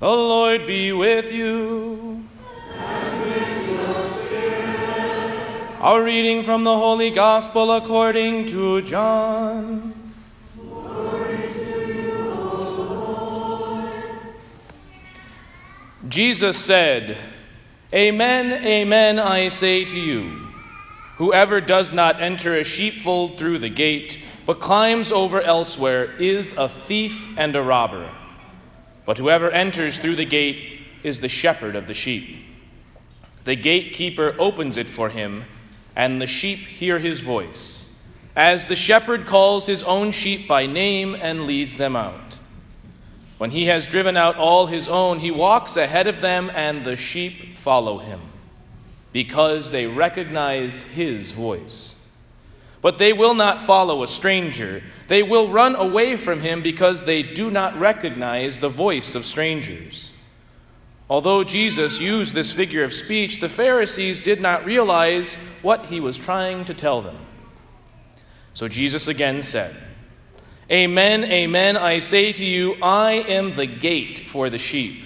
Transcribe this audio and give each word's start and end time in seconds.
The 0.00 0.06
Lord 0.06 0.64
be 0.64 0.92
with 0.92 1.32
you. 1.32 2.22
And 2.72 3.20
with 3.24 3.68
your 3.68 4.08
spirit. 4.10 5.80
Our 5.80 6.04
reading 6.04 6.44
from 6.44 6.62
the 6.62 6.76
Holy 6.76 7.10
Gospel 7.10 7.72
according 7.72 8.46
to 8.46 8.80
John. 8.82 9.92
Jesus 16.08 16.56
said, 16.56 17.16
Amen, 17.92 18.64
amen, 18.64 19.18
I 19.18 19.48
say 19.48 19.84
to 19.84 19.98
you. 19.98 20.46
Whoever 21.16 21.60
does 21.60 21.92
not 21.92 22.22
enter 22.22 22.54
a 22.54 22.62
sheepfold 22.62 23.36
through 23.36 23.58
the 23.58 23.68
gate, 23.68 24.22
but 24.46 24.60
climbs 24.60 25.10
over 25.10 25.42
elsewhere, 25.42 26.12
is 26.20 26.56
a 26.56 26.68
thief 26.68 27.36
and 27.36 27.56
a 27.56 27.62
robber. 27.62 28.08
But 29.08 29.16
whoever 29.16 29.50
enters 29.50 29.96
through 29.96 30.16
the 30.16 30.26
gate 30.26 30.82
is 31.02 31.20
the 31.20 31.28
shepherd 31.28 31.74
of 31.74 31.86
the 31.86 31.94
sheep. 31.94 32.44
The 33.44 33.56
gatekeeper 33.56 34.36
opens 34.38 34.76
it 34.76 34.90
for 34.90 35.08
him, 35.08 35.46
and 35.96 36.20
the 36.20 36.26
sheep 36.26 36.58
hear 36.58 36.98
his 36.98 37.22
voice, 37.22 37.86
as 38.36 38.66
the 38.66 38.76
shepherd 38.76 39.24
calls 39.24 39.64
his 39.64 39.82
own 39.82 40.12
sheep 40.12 40.46
by 40.46 40.66
name 40.66 41.16
and 41.18 41.46
leads 41.46 41.78
them 41.78 41.96
out. 41.96 42.36
When 43.38 43.52
he 43.52 43.64
has 43.64 43.86
driven 43.86 44.18
out 44.18 44.36
all 44.36 44.66
his 44.66 44.86
own, 44.88 45.20
he 45.20 45.30
walks 45.30 45.78
ahead 45.78 46.06
of 46.06 46.20
them, 46.20 46.50
and 46.54 46.84
the 46.84 46.94
sheep 46.94 47.56
follow 47.56 48.00
him, 48.00 48.20
because 49.10 49.70
they 49.70 49.86
recognize 49.86 50.88
his 50.88 51.30
voice. 51.30 51.94
But 52.80 52.98
they 52.98 53.12
will 53.12 53.34
not 53.34 53.60
follow 53.60 54.02
a 54.02 54.06
stranger. 54.06 54.82
They 55.08 55.22
will 55.22 55.48
run 55.48 55.74
away 55.74 56.16
from 56.16 56.40
him 56.40 56.62
because 56.62 57.04
they 57.04 57.22
do 57.22 57.50
not 57.50 57.78
recognize 57.78 58.58
the 58.58 58.68
voice 58.68 59.14
of 59.14 59.24
strangers. 59.24 60.12
Although 61.10 61.42
Jesus 61.42 62.00
used 62.00 62.34
this 62.34 62.52
figure 62.52 62.84
of 62.84 62.92
speech, 62.92 63.40
the 63.40 63.48
Pharisees 63.48 64.20
did 64.20 64.40
not 64.40 64.64
realize 64.64 65.36
what 65.62 65.86
he 65.86 66.00
was 66.00 66.18
trying 66.18 66.64
to 66.66 66.74
tell 66.74 67.00
them. 67.00 67.16
So 68.54 68.68
Jesus 68.68 69.08
again 69.08 69.42
said, 69.42 69.74
Amen, 70.70 71.24
amen, 71.24 71.78
I 71.78 71.98
say 71.98 72.32
to 72.32 72.44
you, 72.44 72.74
I 72.82 73.12
am 73.12 73.54
the 73.54 73.66
gate 73.66 74.18
for 74.18 74.50
the 74.50 74.58
sheep. 74.58 75.02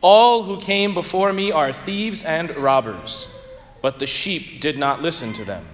All 0.00 0.42
who 0.42 0.60
came 0.60 0.94
before 0.94 1.32
me 1.32 1.52
are 1.52 1.72
thieves 1.72 2.24
and 2.24 2.54
robbers, 2.56 3.28
but 3.82 4.00
the 4.00 4.06
sheep 4.06 4.60
did 4.60 4.76
not 4.76 5.00
listen 5.00 5.32
to 5.34 5.44
them. 5.44 5.64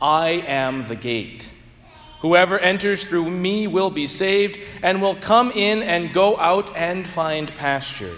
I 0.00 0.28
am 0.46 0.88
the 0.88 0.94
gate. 0.94 1.50
Whoever 2.20 2.58
enters 2.58 3.04
through 3.04 3.30
me 3.30 3.66
will 3.66 3.90
be 3.90 4.06
saved 4.06 4.58
and 4.82 5.00
will 5.00 5.14
come 5.14 5.50
in 5.52 5.82
and 5.82 6.12
go 6.12 6.36
out 6.38 6.74
and 6.76 7.06
find 7.06 7.48
pasture. 7.56 8.16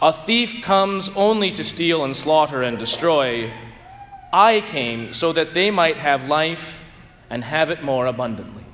A 0.00 0.12
thief 0.12 0.62
comes 0.62 1.10
only 1.16 1.50
to 1.52 1.64
steal 1.64 2.04
and 2.04 2.16
slaughter 2.16 2.62
and 2.62 2.78
destroy. 2.78 3.52
I 4.32 4.62
came 4.62 5.12
so 5.12 5.32
that 5.32 5.54
they 5.54 5.70
might 5.70 5.96
have 5.96 6.28
life 6.28 6.80
and 7.30 7.44
have 7.44 7.70
it 7.70 7.82
more 7.82 8.06
abundantly. 8.06 8.64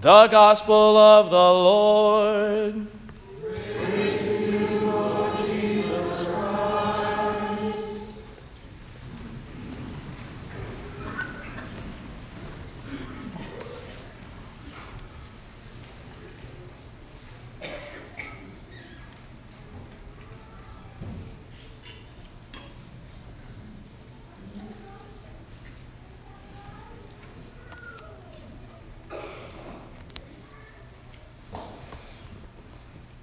The 0.00 0.28
Gospel 0.28 0.96
of 0.96 1.30
the 1.30 1.36
Lord. 1.36 2.86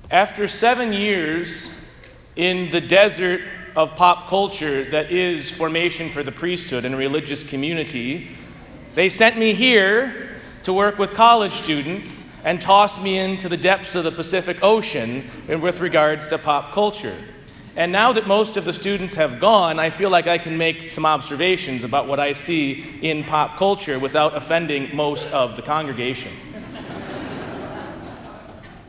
After 0.10 0.48
seven 0.48 0.94
years 0.94 1.70
in 2.38 2.70
the 2.70 2.80
desert 2.80 3.42
of 3.76 3.98
pop 3.98 4.30
culture 4.30 4.86
that 4.86 5.12
is 5.12 5.52
formation 5.52 6.10
for 6.10 6.24
the 6.24 6.32
priesthood 6.32 6.86
and 6.86 6.98
religious 6.98 7.44
community, 7.44 8.30
they 8.96 9.10
sent 9.10 9.38
me 9.38 9.54
here 9.54 10.40
to 10.64 10.72
work 10.72 10.98
with 10.98 11.14
college 11.14 11.52
students 11.52 12.34
and 12.46 12.62
tossed 12.62 13.04
me 13.04 13.20
into 13.20 13.50
the 13.50 13.58
depths 13.58 13.96
of 13.96 14.06
the 14.06 14.12
Pacific 14.14 14.64
Ocean 14.64 15.30
with 15.46 15.82
regards 15.82 16.28
to 16.28 16.38
pop 16.38 16.72
culture. 16.72 17.18
And 17.76 17.92
now 17.92 18.14
that 18.14 18.28
most 18.28 18.56
of 18.56 18.64
the 18.64 18.72
students 18.72 19.16
have 19.16 19.42
gone, 19.42 19.78
I 19.78 19.90
feel 19.90 20.10
like 20.10 20.26
I 20.26 20.38
can 20.38 20.58
make 20.58 20.90
some 20.90 21.06
observations 21.06 21.84
about 21.84 22.08
what 22.08 22.22
I 22.22 22.32
see 22.32 22.98
in 23.02 23.26
pop 23.26 23.58
culture 23.58 24.00
without 24.00 24.38
offending 24.38 24.96
most 24.96 25.30
of 25.34 25.58
the 25.58 25.62
congregation. 25.62 26.32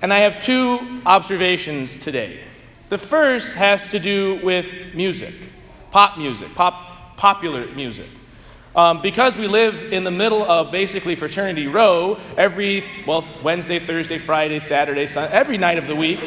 And 0.00 0.12
I 0.12 0.20
have 0.20 0.40
two 0.40 1.00
observations 1.04 1.98
today. 1.98 2.40
The 2.88 2.98
first 2.98 3.52
has 3.52 3.88
to 3.88 3.98
do 3.98 4.40
with 4.44 4.94
music, 4.94 5.34
pop 5.90 6.16
music, 6.16 6.54
pop, 6.54 7.16
popular 7.16 7.66
music. 7.74 8.06
Um, 8.76 9.02
because 9.02 9.36
we 9.36 9.48
live 9.48 9.92
in 9.92 10.04
the 10.04 10.10
middle 10.10 10.42
of 10.42 10.70
basically 10.70 11.16
fraternity 11.16 11.66
row, 11.66 12.18
every, 12.36 12.84
well, 13.06 13.26
Wednesday, 13.42 13.80
Thursday, 13.80 14.18
Friday, 14.18 14.60
Saturday, 14.60 15.08
Sunday, 15.08 15.34
every 15.34 15.58
night 15.58 15.78
of 15.78 15.88
the 15.88 15.96
week, 15.96 16.20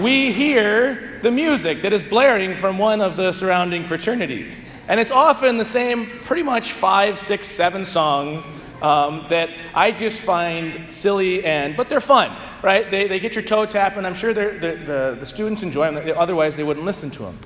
we 0.00 0.32
hear 0.32 1.20
the 1.22 1.30
music 1.30 1.82
that 1.82 1.92
is 1.92 2.02
blaring 2.02 2.56
from 2.56 2.78
one 2.78 3.00
of 3.00 3.16
the 3.16 3.30
surrounding 3.30 3.84
fraternities. 3.84 4.68
And 4.88 4.98
it's 4.98 5.12
often 5.12 5.56
the 5.56 5.64
same, 5.64 6.18
pretty 6.22 6.42
much 6.42 6.72
five, 6.72 7.16
six, 7.16 7.46
seven 7.46 7.86
songs 7.86 8.48
um, 8.82 9.26
that 9.28 9.50
I 9.72 9.92
just 9.92 10.20
find 10.20 10.92
silly 10.92 11.44
and, 11.44 11.76
but 11.76 11.88
they're 11.88 12.00
fun 12.00 12.36
right? 12.64 12.90
They, 12.90 13.06
they 13.06 13.20
get 13.20 13.34
your 13.34 13.44
toe 13.44 13.66
tap, 13.66 13.98
and 13.98 14.06
I'm 14.06 14.14
sure 14.14 14.32
they're, 14.32 14.58
they're, 14.58 14.76
the, 14.76 15.16
the 15.20 15.26
students 15.26 15.62
enjoy 15.62 15.92
them, 15.92 16.14
otherwise, 16.16 16.56
they 16.56 16.64
wouldn't 16.64 16.86
listen 16.86 17.10
to 17.10 17.24
them. 17.24 17.38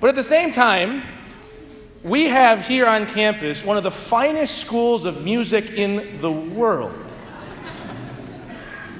But 0.00 0.08
at 0.08 0.14
the 0.14 0.22
same 0.22 0.52
time, 0.52 1.02
we 2.02 2.24
have 2.24 2.66
here 2.66 2.86
on 2.86 3.06
campus 3.06 3.62
one 3.62 3.76
of 3.76 3.82
the 3.82 3.90
finest 3.90 4.56
schools 4.56 5.04
of 5.04 5.22
music 5.22 5.70
in 5.72 6.18
the 6.18 6.32
world. 6.32 6.98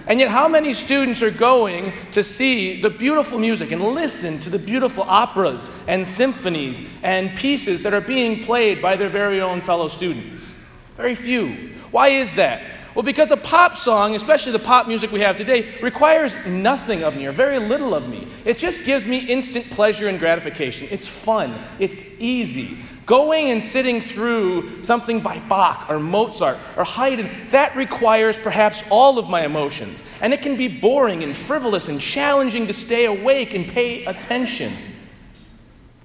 And 0.07 0.21
yet, 0.21 0.29
how 0.29 0.49
many 0.49 0.75
students 0.75 1.23
are 1.23 1.31
going 1.31 1.95
to 2.13 2.23
see 2.23 2.83
the 2.83 2.91
beautiful 2.91 3.39
music 3.39 3.73
and 3.73 3.83
listen 3.83 4.39
to 4.41 4.51
the 4.51 4.59
beautiful 4.59 5.05
operas 5.05 5.71
and 5.89 6.07
symphonies 6.07 6.87
and 7.03 7.35
pieces 7.39 7.83
that 7.85 7.95
are 7.95 8.03
being 8.03 8.45
played 8.45 8.83
by 8.83 8.97
their 8.97 9.09
very 9.09 9.41
own 9.41 9.63
fellow 9.63 9.89
students? 9.89 10.53
Very 10.95 11.15
few. 11.15 11.73
Why 11.91 12.09
is 12.09 12.35
that? 12.35 12.74
Well, 12.95 13.03
because 13.03 13.33
a 13.33 13.37
pop 13.37 13.75
song, 13.75 14.15
especially 14.15 14.53
the 14.53 14.61
pop 14.61 14.87
music 14.87 15.11
we 15.11 15.21
have 15.21 15.37
today, 15.37 15.79
requires 15.81 16.47
nothing 16.47 17.03
of 17.03 17.17
me 17.17 17.27
or 17.27 17.33
very 17.33 17.59
little 17.59 17.93
of 17.93 18.09
me. 18.09 18.29
It 18.45 18.59
just 18.59 18.87
gives 18.87 19.05
me 19.05 19.19
instant 19.19 19.69
pleasure 19.71 20.09
and 20.09 20.21
gratification. 20.21 20.87
It's 20.93 21.09
fun, 21.09 21.59
it's 21.81 22.21
easy. 22.21 22.79
Going 23.05 23.51
and 23.51 23.63
sitting 23.63 24.01
through 24.01 24.85
something 24.85 25.21
by 25.21 25.39
Bach 25.41 25.91
or 25.91 25.99
Mozart 25.99 26.57
or 26.77 26.85
Haydn, 26.85 27.29
that 27.51 27.77
requires 27.77 28.39
perhaps 28.39 28.83
all 28.91 29.19
of 29.19 29.29
my 29.29 29.45
emotions. 29.45 30.03
And 30.23 30.33
it 30.33 30.41
can 30.41 30.57
be 30.57 30.69
boring 30.69 31.23
and 31.23 31.37
frivolous 31.37 31.89
and 31.89 32.01
challenging 32.01 32.67
to 32.69 32.73
stay 32.73 33.05
awake 33.05 33.53
and 33.55 33.67
pay 33.67 34.05
attention. 34.07 34.73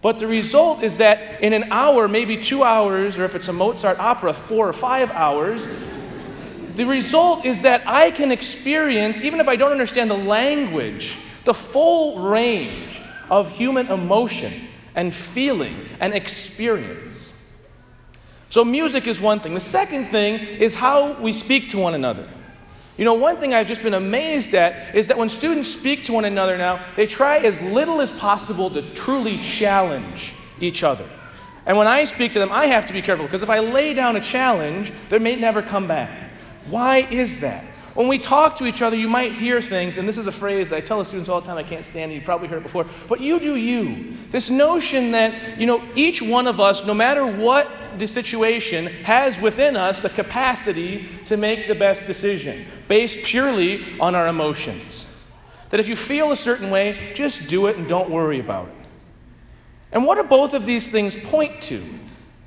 But 0.01 0.19
the 0.19 0.27
result 0.27 0.81
is 0.83 0.97
that 0.97 1.41
in 1.41 1.53
an 1.53 1.71
hour, 1.71 2.07
maybe 2.07 2.35
two 2.35 2.63
hours, 2.63 3.17
or 3.17 3.25
if 3.25 3.35
it's 3.35 3.47
a 3.47 3.53
Mozart 3.53 3.99
opera, 3.99 4.33
four 4.33 4.67
or 4.67 4.73
five 4.73 5.11
hours, 5.11 5.67
the 6.79 6.85
result 6.85 7.43
is 7.43 7.63
that 7.63 7.83
I 7.85 8.09
can 8.09 8.31
experience, 8.31 9.21
even 9.21 9.41
if 9.41 9.49
I 9.49 9.57
don't 9.57 9.73
understand 9.73 10.09
the 10.09 10.17
language, 10.17 11.17
the 11.43 11.53
full 11.53 12.29
range 12.29 13.01
of 13.29 13.51
human 13.51 13.87
emotion 13.87 14.53
and 14.95 15.13
feeling 15.13 15.89
and 15.99 16.13
experience. 16.13 17.35
So, 18.49 18.63
music 18.63 19.07
is 19.07 19.19
one 19.19 19.41
thing. 19.41 19.55
The 19.55 19.59
second 19.59 20.05
thing 20.05 20.35
is 20.39 20.73
how 20.73 21.19
we 21.19 21.33
speak 21.33 21.69
to 21.71 21.79
one 21.79 21.95
another. 21.95 22.29
You 22.97 23.03
know, 23.03 23.13
one 23.13 23.35
thing 23.35 23.53
I've 23.53 23.67
just 23.67 23.83
been 23.83 23.93
amazed 23.93 24.53
at 24.55 24.95
is 24.95 25.09
that 25.09 25.17
when 25.17 25.27
students 25.27 25.67
speak 25.67 26.05
to 26.05 26.13
one 26.13 26.23
another 26.23 26.57
now, 26.57 26.85
they 26.95 27.07
try 27.07 27.39
as 27.39 27.61
little 27.61 27.99
as 27.99 28.17
possible 28.17 28.69
to 28.69 28.81
truly 28.93 29.39
challenge 29.39 30.33
each 30.61 30.83
other. 30.83 31.09
And 31.65 31.77
when 31.77 31.87
I 31.89 32.05
speak 32.05 32.31
to 32.31 32.39
them, 32.39 32.53
I 32.53 32.67
have 32.67 32.85
to 32.87 32.93
be 32.93 33.01
careful 33.01 33.25
because 33.25 33.43
if 33.43 33.49
I 33.49 33.59
lay 33.59 33.93
down 33.93 34.15
a 34.15 34.21
challenge, 34.21 34.93
they 35.09 35.19
may 35.19 35.35
never 35.35 35.61
come 35.61 35.85
back. 35.85 36.28
Why 36.67 36.97
is 36.97 37.39
that? 37.41 37.63
When 37.95 38.07
we 38.07 38.17
talk 38.17 38.55
to 38.57 38.65
each 38.65 38.81
other, 38.81 38.95
you 38.95 39.09
might 39.09 39.33
hear 39.33 39.61
things, 39.61 39.97
and 39.97 40.07
this 40.07 40.17
is 40.17 40.27
a 40.27 40.31
phrase 40.31 40.69
that 40.69 40.77
I 40.77 40.79
tell 40.79 40.99
the 40.99 41.05
students 41.05 41.29
all 41.29 41.41
the 41.41 41.47
time, 41.47 41.57
I 41.57 41.63
can't 41.63 41.83
stand 41.83 42.11
it, 42.11 42.15
you've 42.15 42.23
probably 42.23 42.47
heard 42.47 42.59
it 42.59 42.63
before, 42.63 42.85
but 43.07 43.19
you 43.19 43.39
do 43.39 43.55
you. 43.55 44.15
This 44.29 44.49
notion 44.49 45.11
that, 45.11 45.59
you 45.59 45.65
know, 45.65 45.83
each 45.95 46.21
one 46.21 46.47
of 46.47 46.59
us, 46.59 46.85
no 46.85 46.93
matter 46.93 47.25
what 47.25 47.69
the 47.97 48.07
situation, 48.07 48.85
has 49.03 49.41
within 49.41 49.75
us 49.75 50.01
the 50.01 50.09
capacity 50.09 51.09
to 51.25 51.35
make 51.35 51.67
the 51.67 51.75
best 51.75 52.07
decision, 52.07 52.65
based 52.87 53.25
purely 53.25 53.99
on 53.99 54.15
our 54.15 54.27
emotions. 54.27 55.05
That 55.71 55.79
if 55.79 55.89
you 55.89 55.95
feel 55.95 56.31
a 56.31 56.37
certain 56.37 56.69
way, 56.69 57.11
just 57.15 57.49
do 57.49 57.67
it 57.67 57.75
and 57.75 57.87
don't 57.87 58.09
worry 58.09 58.39
about 58.39 58.69
it. 58.69 58.75
And 59.91 60.05
what 60.05 60.15
do 60.15 60.23
both 60.23 60.53
of 60.53 60.65
these 60.65 60.91
things 60.91 61.15
point 61.15 61.61
to? 61.63 61.83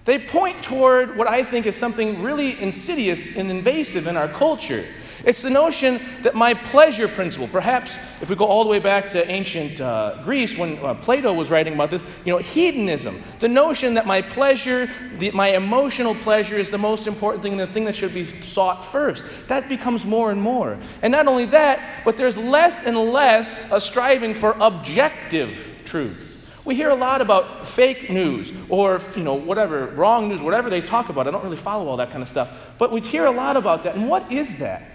They 0.05 0.19
point 0.19 0.63
toward 0.65 1.17
what 1.17 1.29
I 1.29 1.45
think 1.45 1.67
is 1.67 1.77
something 1.77 2.23
really 2.23 2.61
insidious 2.61 3.37
and 3.37 3.51
invasive 3.51 4.07
in 4.07 4.17
our 4.17 4.29
culture. 4.29 4.85
It's 5.25 5.43
the 5.43 5.51
notion 5.51 6.01
that 6.23 6.35
my 6.35 6.55
pleasure 6.55 7.07
principle, 7.07 7.47
perhaps 7.47 7.97
if 8.21 8.29
we 8.29 8.35
go 8.35 8.45
all 8.45 8.65
the 8.65 8.71
way 8.71 8.81
back 8.81 9.09
to 9.11 9.31
ancient 9.31 9.81
uh, 9.81 10.21
Greece 10.25 10.59
when 10.59 10.79
uh, 10.79 10.95
Plato 10.95 11.33
was 11.33 11.49
writing 11.51 11.75
about 11.75 11.91
this, 11.91 12.05
you 12.25 12.33
know, 12.33 12.39
hedonism, 12.39 13.23
the 13.39 13.47
notion 13.47 13.95
that 13.95 14.05
my 14.05 14.21
pleasure, 14.21 14.91
the, 15.19 15.31
my 15.31 15.49
emotional 15.49 16.17
pleasure 16.17 16.57
is 16.59 16.71
the 16.71 16.79
most 16.79 17.07
important 17.07 17.43
thing 17.43 17.53
and 17.53 17.61
the 17.61 17.67
thing 17.69 17.85
that 17.85 17.95
should 17.95 18.13
be 18.13 18.27
sought 18.43 18.85
first. 18.85 19.25
That 19.47 19.69
becomes 19.69 20.05
more 20.05 20.33
and 20.33 20.43
more. 20.43 20.77
And 21.03 21.13
not 21.13 21.29
only 21.29 21.47
that, 21.47 22.05
but 22.05 22.17
there's 22.17 22.37
less 22.37 22.87
and 22.87 22.97
less 22.97 23.71
a 23.71 23.81
striving 23.81 24.35
for 24.35 24.57
objective 24.61 25.83
truth. 25.85 26.32
We 26.65 26.77
hear 26.77 26.91
a 26.91 26.95
lot 26.95 27.21
about 27.21 27.67
fake 27.67 28.09
news 28.09 28.53
or, 28.69 29.01
you 29.17 29.25
know, 29.25 29.35
whatever, 29.35 29.87
wrong 29.87 30.29
news, 30.29 30.41
whatever 30.41 30.71
they 30.71 30.81
talk 30.81 31.09
about. 31.09 31.27
I 31.27 31.33
don't 31.33 31.43
really 31.43 31.57
follow 31.57 31.89
all 31.89 31.97
that 31.97 32.11
kind 32.11 32.23
of 32.23 32.29
stuff. 32.29 32.51
But 32.79 32.93
we 32.93 33.01
hear 33.01 33.25
a 33.25 33.33
lot 33.33 33.57
about 33.57 33.83
that. 33.83 33.97
And 33.97 34.09
what 34.09 34.31
is 34.31 34.59
that? 34.59 34.89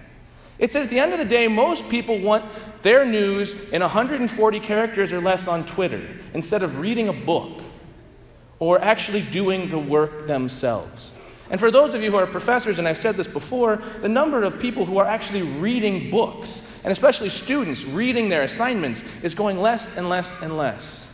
It's 0.59 0.73
that 0.73 0.83
at 0.83 0.89
the 0.89 0.99
end 0.99 1.13
of 1.13 1.19
the 1.19 1.25
day, 1.25 1.47
most 1.47 1.89
people 1.89 2.19
want 2.19 2.45
their 2.81 3.05
news 3.05 3.53
in 3.69 3.81
140 3.81 4.59
characters 4.61 5.11
or 5.11 5.21
less 5.21 5.47
on 5.47 5.65
Twitter 5.65 6.07
instead 6.33 6.63
of 6.63 6.79
reading 6.79 7.09
a 7.09 7.13
book 7.13 7.61
or 8.59 8.79
actually 8.79 9.21
doing 9.21 9.69
the 9.69 9.77
work 9.77 10.25
themselves. 10.25 11.13
And 11.49 11.59
for 11.59 11.69
those 11.69 11.93
of 11.93 12.01
you 12.01 12.11
who 12.11 12.17
are 12.17 12.27
professors, 12.27 12.79
and 12.79 12.87
I've 12.87 12.97
said 12.97 13.15
this 13.15 13.27
before, 13.27 13.81
the 14.01 14.09
number 14.09 14.43
of 14.43 14.59
people 14.59 14.85
who 14.85 14.97
are 14.97 15.05
actually 15.05 15.43
reading 15.43 16.09
books, 16.09 16.69
and 16.83 16.91
especially 16.91 17.29
students 17.29 17.85
reading 17.85 18.29
their 18.29 18.41
assignments, 18.41 19.03
is 19.21 19.35
going 19.35 19.61
less 19.61 19.95
and 19.97 20.09
less 20.09 20.41
and 20.41 20.57
less. 20.57 21.06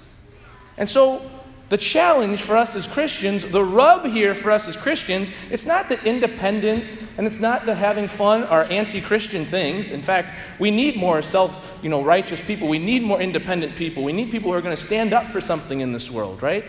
And 0.78 0.90
so, 0.90 1.30
the 1.70 1.78
challenge 1.78 2.42
for 2.42 2.56
us 2.56 2.76
as 2.76 2.86
Christians, 2.86 3.46
the 3.46 3.64
rub 3.64 4.06
here 4.06 4.36
for 4.36 4.52
us 4.52 4.68
as 4.68 4.78
Christians, 4.78 5.32
it's 5.50 5.66
not 5.66 5.90
that 5.90 6.06
independence 6.06 7.18
and 7.18 7.26
it's 7.26 7.42
not 7.42 7.66
that 7.66 7.78
having 7.78 8.08
fun 8.08 8.44
are 8.44 8.64
anti 8.70 9.02
Christian 9.02 9.46
things. 9.46 9.90
In 9.90 10.02
fact, 10.02 10.36
we 10.60 10.70
need 10.70 10.98
more 10.98 11.22
self 11.22 11.72
you 11.82 11.90
know, 11.90 12.04
righteous 12.04 12.40
people. 12.40 12.68
We 12.68 12.80
need 12.80 13.04
more 13.04 13.20
independent 13.20 13.76
people. 13.76 14.04
We 14.04 14.14
need 14.14 14.32
people 14.32 14.52
who 14.52 14.58
are 14.58 14.62
going 14.62 14.76
to 14.76 14.82
stand 14.82 15.14
up 15.14 15.32
for 15.32 15.42
something 15.42 15.82
in 15.82 15.92
this 15.92 16.10
world, 16.10 16.42
right? 16.42 16.64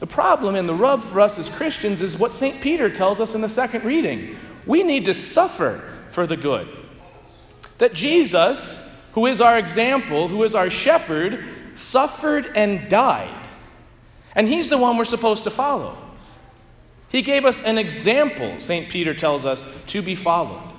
The 0.00 0.06
problem 0.06 0.56
and 0.56 0.68
the 0.68 0.74
rub 0.74 1.02
for 1.02 1.20
us 1.20 1.38
as 1.38 1.48
Christians 1.48 2.02
is 2.02 2.18
what 2.18 2.34
St. 2.34 2.60
Peter 2.60 2.90
tells 2.90 3.20
us 3.20 3.34
in 3.34 3.40
the 3.40 3.48
second 3.48 3.84
reading. 3.84 4.36
We 4.66 4.82
need 4.82 5.04
to 5.06 5.14
suffer 5.14 5.88
for 6.10 6.26
the 6.26 6.36
good. 6.36 6.68
That 7.78 7.94
Jesus, 7.94 9.00
who 9.12 9.26
is 9.26 9.40
our 9.40 9.58
example, 9.58 10.28
who 10.28 10.42
is 10.42 10.54
our 10.54 10.70
shepherd, 10.70 11.44
suffered 11.74 12.50
and 12.54 12.88
died. 12.88 13.48
And 14.34 14.48
he's 14.48 14.68
the 14.68 14.78
one 14.78 14.96
we're 14.96 15.04
supposed 15.04 15.44
to 15.44 15.50
follow. 15.50 15.96
He 17.08 17.22
gave 17.22 17.44
us 17.44 17.62
an 17.62 17.76
example, 17.76 18.58
St. 18.58 18.88
Peter 18.88 19.12
tells 19.12 19.44
us, 19.44 19.64
to 19.88 20.00
be 20.00 20.14
followed. 20.14 20.72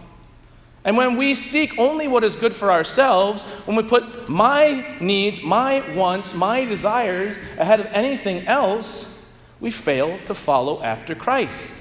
And 0.83 0.97
when 0.97 1.15
we 1.15 1.35
seek 1.35 1.77
only 1.77 2.07
what 2.07 2.23
is 2.23 2.35
good 2.35 2.53
for 2.53 2.71
ourselves, 2.71 3.43
when 3.65 3.77
we 3.77 3.83
put 3.83 4.27
my 4.27 4.97
needs, 4.99 5.41
my 5.41 5.93
wants, 5.93 6.33
my 6.33 6.65
desires 6.65 7.37
ahead 7.57 7.79
of 7.79 7.85
anything 7.87 8.47
else, 8.47 9.21
we 9.59 9.71
fail 9.71 10.19
to 10.25 10.33
follow 10.33 10.81
after 10.81 11.15
Christ. 11.15 11.73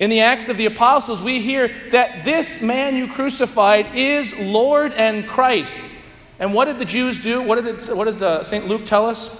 In 0.00 0.10
the 0.10 0.20
Acts 0.20 0.48
of 0.48 0.56
the 0.56 0.66
Apostles, 0.66 1.20
we 1.20 1.40
hear 1.40 1.70
that 1.90 2.24
this 2.24 2.62
man 2.62 2.96
you 2.96 3.06
crucified 3.06 3.94
is 3.94 4.36
Lord 4.38 4.92
and 4.94 5.28
Christ. 5.28 5.78
And 6.40 6.54
what 6.54 6.64
did 6.64 6.78
the 6.78 6.86
Jews 6.86 7.18
do? 7.18 7.42
What, 7.42 7.62
did 7.62 7.66
it, 7.66 7.96
what 7.96 8.06
does 8.06 8.18
the, 8.18 8.42
St. 8.42 8.66
Luke 8.66 8.86
tell 8.86 9.06
us? 9.06 9.30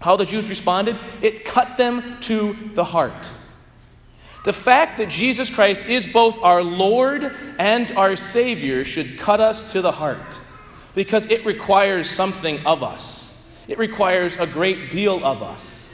How 0.00 0.16
the 0.16 0.24
Jews 0.24 0.48
responded? 0.48 0.98
It 1.20 1.44
cut 1.44 1.76
them 1.76 2.20
to 2.22 2.56
the 2.74 2.84
heart. 2.84 3.30
The 4.44 4.52
fact 4.52 4.96
that 4.98 5.10
Jesus 5.10 5.54
Christ 5.54 5.84
is 5.86 6.06
both 6.06 6.38
our 6.42 6.62
Lord 6.62 7.24
and 7.58 7.90
our 7.98 8.16
Savior 8.16 8.84
should 8.84 9.18
cut 9.18 9.40
us 9.40 9.72
to 9.72 9.82
the 9.82 9.92
heart 9.92 10.38
because 10.94 11.30
it 11.30 11.44
requires 11.44 12.08
something 12.08 12.64
of 12.64 12.82
us. 12.82 13.46
It 13.66 13.78
requires 13.78 14.38
a 14.38 14.46
great 14.46 14.90
deal 14.90 15.22
of 15.22 15.42
us. 15.42 15.90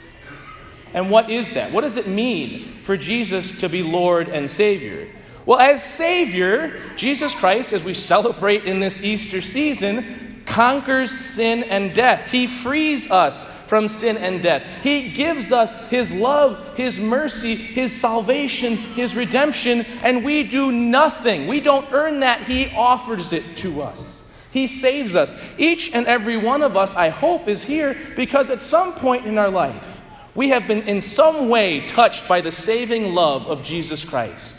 And 0.93 1.11
what 1.11 1.29
is 1.29 1.55
that? 1.55 1.73
What 1.73 1.81
does 1.81 1.97
it 1.97 2.07
mean 2.07 2.79
for 2.79 2.95
Jesus 2.95 3.59
to 3.59 3.67
be 3.67 3.83
Lord 3.83 4.29
and 4.29 4.49
Savior? 4.49 5.09
Well, 5.45 5.59
as 5.59 5.83
Savior, 5.83 6.79
Jesus 6.95 7.35
Christ, 7.35 7.73
as 7.73 7.83
we 7.83 7.93
celebrate 7.93 8.63
in 8.63 8.79
this 8.79 9.03
Easter 9.03 9.41
season, 9.41 10.24
conquers 10.45 11.11
sin 11.11 11.63
and 11.63 11.93
death. 11.93 12.31
He 12.31 12.47
frees 12.47 13.09
us 13.11 13.45
from 13.67 13.87
sin 13.87 14.17
and 14.17 14.41
death. 14.41 14.63
He 14.83 15.09
gives 15.09 15.51
us 15.51 15.89
His 15.89 16.11
love, 16.13 16.77
His 16.77 16.99
mercy, 16.99 17.55
His 17.55 17.93
salvation, 17.93 18.75
His 18.75 19.15
redemption, 19.15 19.85
and 20.03 20.23
we 20.23 20.43
do 20.43 20.71
nothing. 20.71 21.47
We 21.47 21.61
don't 21.61 21.91
earn 21.91 22.19
that. 22.21 22.43
He 22.43 22.69
offers 22.75 23.33
it 23.33 23.57
to 23.57 23.81
us. 23.81 24.27
He 24.51 24.67
saves 24.67 25.15
us. 25.15 25.33
Each 25.57 25.93
and 25.93 26.07
every 26.07 26.37
one 26.37 26.61
of 26.61 26.77
us, 26.77 26.95
I 26.95 27.09
hope, 27.09 27.47
is 27.47 27.63
here 27.63 27.97
because 28.15 28.49
at 28.49 28.61
some 28.61 28.93
point 28.93 29.25
in 29.25 29.37
our 29.37 29.49
life, 29.49 30.01
we 30.33 30.49
have 30.49 30.67
been 30.67 30.83
in 30.83 31.01
some 31.01 31.49
way 31.49 31.85
touched 31.85 32.27
by 32.27 32.41
the 32.41 32.51
saving 32.51 33.13
love 33.13 33.47
of 33.47 33.63
Jesus 33.63 34.05
Christ. 34.05 34.54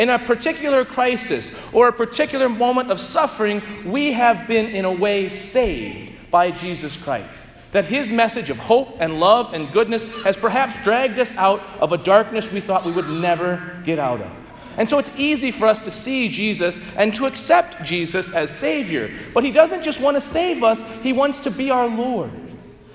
In 0.00 0.08
a 0.08 0.18
particular 0.18 0.86
crisis 0.86 1.52
or 1.74 1.88
a 1.88 1.92
particular 1.92 2.48
moment 2.48 2.90
of 2.90 2.98
suffering, 2.98 3.60
we 3.84 4.14
have 4.14 4.48
been, 4.48 4.64
in 4.64 4.86
a 4.86 4.92
way, 4.92 5.28
saved 5.28 6.30
by 6.30 6.52
Jesus 6.52 7.00
Christ. 7.02 7.48
That 7.72 7.84
his 7.84 8.10
message 8.10 8.48
of 8.48 8.56
hope 8.56 8.96
and 8.98 9.20
love 9.20 9.52
and 9.52 9.70
goodness 9.70 10.10
has 10.22 10.38
perhaps 10.38 10.82
dragged 10.82 11.18
us 11.18 11.36
out 11.36 11.60
of 11.80 11.92
a 11.92 11.98
darkness 11.98 12.50
we 12.50 12.60
thought 12.60 12.86
we 12.86 12.92
would 12.92 13.10
never 13.10 13.82
get 13.84 13.98
out 13.98 14.22
of. 14.22 14.30
And 14.78 14.88
so 14.88 14.98
it's 14.98 15.14
easy 15.18 15.50
for 15.50 15.66
us 15.66 15.80
to 15.80 15.90
see 15.90 16.30
Jesus 16.30 16.80
and 16.96 17.12
to 17.12 17.26
accept 17.26 17.84
Jesus 17.84 18.32
as 18.32 18.50
Savior. 18.50 19.10
But 19.34 19.44
He 19.44 19.52
doesn't 19.52 19.82
just 19.82 20.00
want 20.00 20.16
to 20.16 20.22
save 20.22 20.62
us, 20.62 21.02
He 21.02 21.12
wants 21.12 21.40
to 21.40 21.50
be 21.50 21.70
our 21.70 21.88
Lord. 21.88 22.30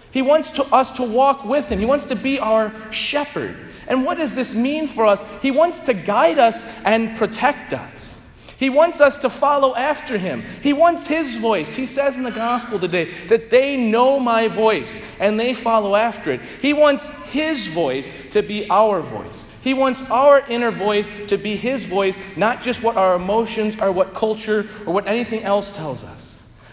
He 0.09 0.23
wants 0.23 0.49
to, 0.51 0.63
us 0.73 0.89
to 0.93 1.03
walk 1.03 1.45
with 1.45 1.67
Him, 1.67 1.77
He 1.77 1.85
wants 1.85 2.05
to 2.05 2.15
be 2.15 2.39
our 2.39 2.73
shepherd. 2.91 3.55
And 3.87 4.05
what 4.05 4.17
does 4.17 4.35
this 4.35 4.55
mean 4.55 4.87
for 4.87 5.05
us? 5.05 5.23
He 5.41 5.51
wants 5.51 5.81
to 5.81 5.93
guide 5.93 6.39
us 6.39 6.65
and 6.83 7.15
protect 7.17 7.73
us. 7.73 8.15
He 8.57 8.69
wants 8.69 9.01
us 9.01 9.17
to 9.19 9.29
follow 9.29 9.75
after 9.75 10.17
him. 10.17 10.43
He 10.61 10.71
wants 10.71 11.07
his 11.07 11.35
voice. 11.35 11.75
He 11.75 11.85
says 11.85 12.17
in 12.17 12.23
the 12.23 12.31
gospel 12.31 12.79
today 12.79 13.11
that 13.27 13.49
they 13.49 13.75
know 13.75 14.19
my 14.19 14.47
voice 14.47 15.05
and 15.19 15.39
they 15.39 15.53
follow 15.53 15.95
after 15.95 16.31
it. 16.31 16.41
He 16.61 16.71
wants 16.71 17.31
his 17.31 17.67
voice 17.67 18.11
to 18.31 18.41
be 18.41 18.69
our 18.69 19.01
voice. 19.01 19.51
He 19.61 19.73
wants 19.73 20.09
our 20.09 20.39
inner 20.47 20.71
voice 20.71 21.27
to 21.27 21.37
be 21.37 21.57
his 21.57 21.85
voice, 21.85 22.19
not 22.37 22.61
just 22.61 22.81
what 22.81 22.95
our 22.95 23.15
emotions 23.15 23.81
or 23.81 23.91
what 23.91 24.13
culture 24.13 24.67
or 24.85 24.93
what 24.93 25.07
anything 25.07 25.43
else 25.43 25.75
tells 25.75 26.03
us. 26.03 26.24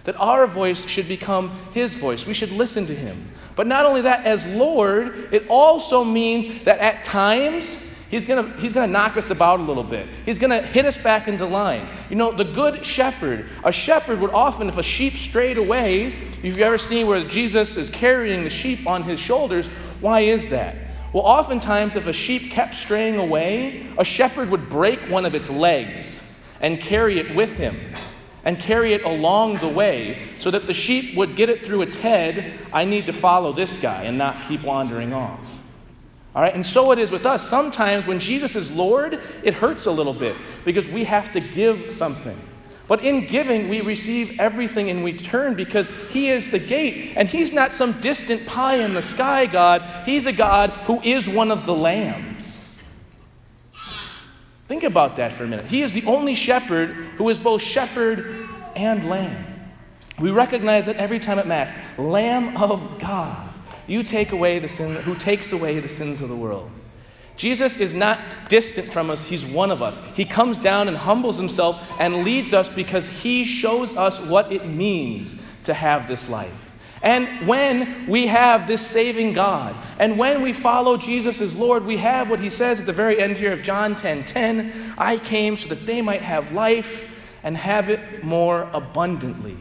That 0.05 0.17
our 0.17 0.47
voice 0.47 0.89
should 0.89 1.09
become 1.09 1.51
his 1.73 1.97
voice. 1.97 2.27
We 2.27 2.35
should 2.35 2.53
listen 2.53 2.87
to 2.87 2.95
him. 2.95 3.29
But 3.55 3.67
not 3.67 3.85
only 3.87 4.01
that, 4.03 4.25
as 4.27 4.47
Lord, 4.47 5.33
it 5.33 5.47
also 5.49 6.05
means 6.05 6.65
that 6.65 6.79
at 6.79 7.03
times, 7.03 7.93
He's 8.13 8.27
going 8.27 8.53
he's 8.59 8.75
gonna 8.75 8.93
knock 8.93 9.17
us 9.17 9.31
about 9.31 9.61
a 9.61 9.63
little 9.63 9.83
bit. 9.83 10.07
He's 10.27 10.39
going 10.39 10.51
to 10.51 10.61
hit 10.61 10.85
us 10.85 10.99
back 10.99 11.29
into 11.29 11.47
line. 11.47 11.89
You 12.11 12.17
know, 12.17 12.31
the 12.31 12.45
good 12.45 12.85
shepherd, 12.85 13.49
a 13.65 13.73
shepherd 13.73 14.21
would 14.21 14.33
often, 14.33 14.69
if 14.69 14.77
a 14.77 14.83
sheep 14.83 15.17
strayed 15.17 15.57
away, 15.57 16.09
if 16.09 16.45
you've 16.45 16.59
ever 16.59 16.77
seen 16.77 17.07
where 17.07 17.25
Jesus 17.25 17.79
is 17.79 17.89
carrying 17.89 18.45
the 18.45 18.51
sheep 18.51 18.87
on 18.87 19.03
his 19.05 19.19
shoulders, 19.19 19.67
why 20.03 20.21
is 20.21 20.51
that? 20.51 20.77
Well, 21.15 21.23
oftentimes, 21.23 21.97
if 21.97 22.07
a 22.07 22.13
sheep 22.13 22.51
kept 22.51 22.75
straying 22.75 23.17
away, 23.17 23.91
a 23.97 24.05
shepherd 24.05 24.51
would 24.51 24.69
break 24.69 25.01
one 25.09 25.25
of 25.25 25.35
its 25.35 25.49
legs 25.49 26.39
and 26.61 26.83
carry 26.83 27.19
it 27.19 27.35
with 27.35 27.57
him 27.57 27.79
and 28.45 28.59
carry 28.59 28.93
it 28.93 29.05
along 29.05 29.59
the 29.59 29.69
way 29.69 30.29
so 30.41 30.51
that 30.51 30.67
the 30.67 30.75
sheep 30.75 31.17
would 31.17 31.37
get 31.37 31.49
it 31.49 31.65
through 31.65 31.83
its 31.83 32.01
head 32.01 32.59
I 32.73 32.85
need 32.85 33.07
to 33.07 33.13
follow 33.13 33.53
this 33.53 33.81
guy 33.81 34.05
and 34.05 34.19
not 34.19 34.49
keep 34.49 34.63
wandering 34.63 35.13
off. 35.13 35.41
All 36.35 36.41
right, 36.41 36.55
and 36.55 36.65
so 36.65 36.93
it 36.93 36.99
is 36.99 37.11
with 37.11 37.27
us. 37.27 37.47
Sometimes 37.47 38.07
when 38.07 38.19
Jesus 38.19 38.57
is 38.57 38.75
Lord, 38.75 39.21
it 39.43 39.55
hurts 39.55 39.85
a 39.85 39.93
little 39.93 40.15
bit 40.15 40.35
because 40.65 40.89
we 40.89 41.05
have 41.05 41.33
to 41.35 41.41
give 41.41 41.93
something. 41.93 42.39
But 42.89 43.05
in 43.05 43.27
giving, 43.27 43.69
we 43.69 43.81
receive 43.81 44.41
everything 44.41 44.89
in 44.89 45.05
return 45.05 45.55
because 45.55 45.91
He 46.11 46.31
is 46.31 46.51
the 46.51 46.59
gate. 46.59 47.13
And 47.17 47.29
He's 47.29 47.53
not 47.53 47.73
some 47.73 48.01
distant 48.01 48.47
pie 48.47 48.77
in 48.77 48.95
the 48.95 49.03
sky 49.03 49.47
God, 49.47 49.83
He's 50.07 50.27
a 50.27 50.33
God 50.33 50.71
who 50.87 51.01
is 51.03 51.29
one 51.29 51.51
of 51.51 51.67
the 51.67 51.75
lambs. 51.75 52.32
Think 54.69 54.85
about 54.85 55.17
that 55.17 55.33
for 55.33 55.45
a 55.45 55.47
minute. 55.47 55.67
He 55.67 55.83
is 55.83 55.93
the 55.93 56.05
only 56.07 56.35
shepherd 56.35 56.91
who 57.17 57.29
is 57.29 57.39
both 57.39 57.63
shepherd 57.63 58.49
and 58.75 59.09
lamb. 59.09 59.47
We 60.19 60.31
recognize 60.31 60.89
it 60.89 60.97
every 60.97 61.19
time 61.19 61.39
at 61.39 61.47
Mass 61.47 61.79
Lamb 61.99 62.57
of 62.57 62.99
God, 62.99 63.49
you 63.87 64.03
take 64.03 64.33
away 64.33 64.59
the 64.59 64.69
sin, 64.69 64.95
who 64.97 65.15
takes 65.15 65.53
away 65.53 65.81
the 65.81 65.89
sins 65.89 66.21
of 66.21 66.29
the 66.29 66.37
world. 66.37 66.71
Jesus 67.37 67.81
is 67.81 67.95
not 67.95 68.21
distant 68.49 68.87
from 68.87 69.11
us, 69.11 69.27
He's 69.27 69.45
one 69.45 69.71
of 69.71 69.83
us. 69.83 70.05
He 70.15 70.25
comes 70.25 70.59
down 70.59 70.87
and 70.87 70.97
humbles 70.97 71.37
Himself 71.39 71.83
and 71.99 72.25
leads 72.25 72.53
us 72.55 72.73
because 72.73 73.23
He 73.23 73.45
shows 73.45 73.97
us 73.97 74.25
what 74.25 74.53
it 74.53 74.67
means 74.67 75.43
to 75.65 75.75
have 75.75 76.07
this 76.07 76.31
life. 76.31 76.72
And 77.03 77.49
when 77.49 78.07
we 78.07 78.29
have 78.29 78.69
this 78.69 78.87
saving 78.87 79.33
God, 79.33 79.75
and 79.99 80.19
when 80.19 80.41
we 80.41 80.53
follow 80.53 80.97
Jesus 80.97 81.41
as 81.41 81.57
Lord, 81.57 81.85
we 81.85 81.97
have 81.97 82.31
what 82.31 82.39
he 82.39 82.49
says 82.49 82.79
at 82.81 82.87
the 82.87 82.93
very 82.93 83.21
end 83.21 83.37
here 83.37 83.53
of 83.53 83.63
John 83.63 83.97
10 83.97 84.25
10 84.25 84.95
I 84.97 85.17
came 85.19 85.57
so 85.57 85.69
that 85.69 85.85
they 85.85 86.01
might 86.01 86.23
have 86.23 86.53
life 86.53 87.09
and 87.43 87.57
have 87.57 87.89
it 87.89 88.23
more 88.23 88.69
abundantly. 88.73 89.57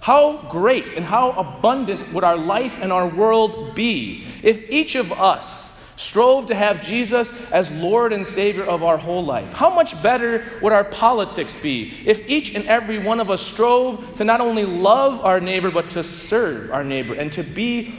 How 0.00 0.48
great 0.50 0.92
and 0.92 1.04
how 1.04 1.32
abundant 1.32 2.12
would 2.12 2.24
our 2.24 2.36
life 2.36 2.80
and 2.80 2.92
our 2.92 3.08
world 3.08 3.74
be 3.74 4.26
if 4.42 4.70
each 4.70 4.94
of 4.94 5.10
us 5.12 5.75
strove 5.96 6.46
to 6.46 6.54
have 6.54 6.84
Jesus 6.84 7.34
as 7.50 7.74
Lord 7.74 8.12
and 8.12 8.26
Savior 8.26 8.64
of 8.64 8.82
our 8.82 8.98
whole 8.98 9.24
life? 9.24 9.52
How 9.54 9.74
much 9.74 10.02
better 10.02 10.44
would 10.62 10.72
our 10.72 10.84
politics 10.84 11.58
be 11.58 11.92
if 12.04 12.28
each 12.28 12.54
and 12.54 12.66
every 12.66 12.98
one 12.98 13.20
of 13.20 13.30
us 13.30 13.42
strove 13.42 14.14
to 14.16 14.24
not 14.24 14.40
only 14.40 14.64
love 14.64 15.24
our 15.24 15.40
neighbor, 15.40 15.70
but 15.70 15.90
to 15.90 16.04
serve 16.04 16.70
our 16.70 16.84
neighbor 16.84 17.14
and 17.14 17.32
to 17.32 17.42
be 17.42 17.94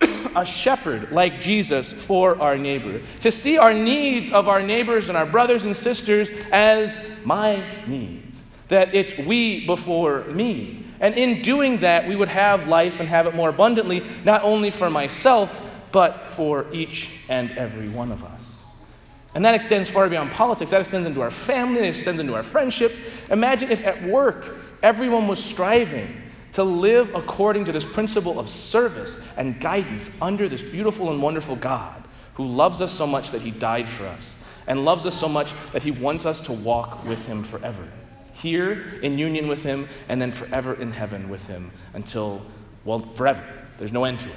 a 0.34 0.44
shepherd 0.44 1.12
like 1.12 1.40
Jesus 1.40 1.92
for 1.92 2.40
our 2.40 2.58
neighbor? 2.58 3.00
To 3.20 3.30
see 3.30 3.58
our 3.58 3.72
needs 3.72 4.32
of 4.32 4.48
our 4.48 4.62
neighbors 4.62 5.08
and 5.08 5.16
our 5.16 5.26
brothers 5.26 5.64
and 5.64 5.76
sisters 5.76 6.30
as 6.52 7.04
my 7.24 7.62
needs, 7.86 8.50
that 8.68 8.94
it's 8.94 9.16
we 9.16 9.66
before 9.66 10.24
me. 10.24 10.82
And 10.98 11.14
in 11.14 11.42
doing 11.42 11.78
that, 11.78 12.08
we 12.08 12.16
would 12.16 12.28
have 12.28 12.68
life 12.68 13.00
and 13.00 13.08
have 13.08 13.26
it 13.26 13.34
more 13.34 13.50
abundantly, 13.50 14.02
not 14.24 14.42
only 14.42 14.70
for 14.70 14.88
myself 14.88 15.62
but 15.96 16.28
for 16.28 16.66
each 16.74 17.20
and 17.30 17.50
every 17.52 17.88
one 17.88 18.12
of 18.12 18.22
us. 18.22 18.62
And 19.34 19.42
that 19.46 19.54
extends 19.54 19.88
far 19.88 20.10
beyond 20.10 20.30
politics. 20.30 20.70
That 20.70 20.82
extends 20.82 21.06
into 21.06 21.22
our 21.22 21.30
family, 21.30 21.80
that 21.80 21.88
extends 21.88 22.20
into 22.20 22.34
our 22.34 22.42
friendship. 22.42 22.94
Imagine 23.30 23.70
if 23.70 23.82
at 23.86 24.02
work 24.04 24.56
everyone 24.82 25.26
was 25.26 25.42
striving 25.42 26.20
to 26.52 26.64
live 26.64 27.14
according 27.14 27.64
to 27.64 27.72
this 27.72 27.82
principle 27.82 28.38
of 28.38 28.50
service 28.50 29.26
and 29.38 29.58
guidance 29.58 30.20
under 30.20 30.50
this 30.50 30.60
beautiful 30.60 31.10
and 31.10 31.22
wonderful 31.22 31.56
God 31.56 32.04
who 32.34 32.46
loves 32.46 32.82
us 32.82 32.92
so 32.92 33.06
much 33.06 33.30
that 33.30 33.40
he 33.40 33.50
died 33.50 33.88
for 33.88 34.04
us 34.04 34.38
and 34.66 34.84
loves 34.84 35.06
us 35.06 35.18
so 35.18 35.30
much 35.30 35.54
that 35.72 35.82
he 35.82 35.92
wants 35.92 36.26
us 36.26 36.42
to 36.42 36.52
walk 36.52 37.06
with 37.06 37.26
him 37.26 37.42
forever. 37.42 37.88
Here 38.34 39.00
in 39.00 39.16
union 39.16 39.48
with 39.48 39.62
him 39.62 39.88
and 40.10 40.20
then 40.20 40.30
forever 40.30 40.74
in 40.74 40.92
heaven 40.92 41.30
with 41.30 41.46
him 41.46 41.70
until, 41.94 42.44
well, 42.84 43.00
forever. 43.14 43.42
There's 43.78 43.92
no 43.94 44.04
end 44.04 44.20
to 44.20 44.26
it. 44.26 44.36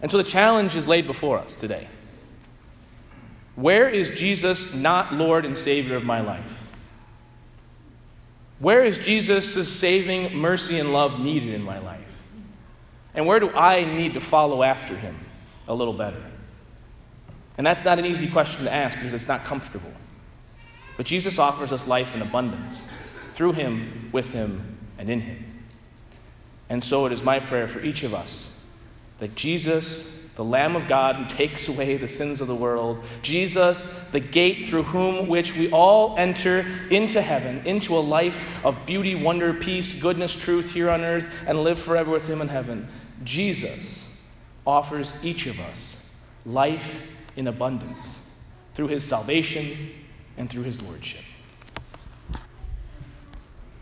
And 0.00 0.10
so 0.10 0.16
the 0.16 0.24
challenge 0.24 0.76
is 0.76 0.86
laid 0.86 1.06
before 1.06 1.38
us 1.38 1.56
today. 1.56 1.88
Where 3.56 3.88
is 3.88 4.10
Jesus 4.10 4.72
not 4.72 5.12
Lord 5.12 5.44
and 5.44 5.58
Savior 5.58 5.96
of 5.96 6.04
my 6.04 6.20
life? 6.20 6.66
Where 8.60 8.84
is 8.84 8.98
Jesus' 8.98 9.72
saving 9.72 10.36
mercy 10.36 10.78
and 10.78 10.92
love 10.92 11.20
needed 11.20 11.54
in 11.54 11.62
my 11.62 11.78
life? 11.78 12.22
And 13.14 13.26
where 13.26 13.40
do 13.40 13.50
I 13.50 13.84
need 13.84 14.14
to 14.14 14.20
follow 14.20 14.62
after 14.62 14.96
him 14.96 15.16
a 15.66 15.74
little 15.74 15.94
better? 15.94 16.22
And 17.56 17.66
that's 17.66 17.84
not 17.84 17.98
an 17.98 18.04
easy 18.04 18.28
question 18.28 18.64
to 18.66 18.72
ask 18.72 18.96
because 18.96 19.14
it's 19.14 19.26
not 19.26 19.44
comfortable. 19.44 19.92
But 20.96 21.06
Jesus 21.06 21.38
offers 21.38 21.72
us 21.72 21.88
life 21.88 22.14
in 22.14 22.22
abundance 22.22 22.92
through 23.32 23.52
him, 23.52 24.10
with 24.12 24.32
him, 24.32 24.78
and 24.98 25.10
in 25.10 25.20
him. 25.20 25.44
And 26.68 26.82
so 26.84 27.06
it 27.06 27.12
is 27.12 27.22
my 27.22 27.40
prayer 27.40 27.66
for 27.66 27.80
each 27.80 28.04
of 28.04 28.14
us 28.14 28.52
that 29.18 29.34
Jesus, 29.34 30.26
the 30.36 30.44
Lamb 30.44 30.76
of 30.76 30.86
God 30.86 31.16
who 31.16 31.26
takes 31.26 31.68
away 31.68 31.96
the 31.96 32.06
sins 32.06 32.40
of 32.40 32.46
the 32.46 32.54
world, 32.54 33.02
Jesus, 33.22 34.08
the 34.10 34.20
gate 34.20 34.66
through 34.66 34.84
whom 34.84 35.26
which 35.26 35.56
we 35.56 35.70
all 35.70 36.14
enter 36.16 36.64
into 36.90 37.20
heaven, 37.20 37.60
into 37.66 37.96
a 37.96 38.00
life 38.00 38.64
of 38.64 38.86
beauty, 38.86 39.14
wonder, 39.14 39.52
peace, 39.52 40.00
goodness, 40.00 40.38
truth 40.38 40.72
here 40.72 40.90
on 40.90 41.02
earth, 41.02 41.32
and 41.46 41.64
live 41.64 41.80
forever 41.80 42.12
with 42.12 42.28
Him 42.28 42.40
in 42.40 42.48
heaven. 42.48 42.88
Jesus 43.24 44.20
offers 44.66 45.24
each 45.24 45.46
of 45.46 45.58
us 45.58 46.08
life 46.46 47.10
in 47.34 47.48
abundance 47.48 48.30
through 48.74 48.88
His 48.88 49.02
salvation 49.02 49.90
and 50.36 50.48
through 50.48 50.62
His 50.62 50.80
Lordship. 50.80 51.24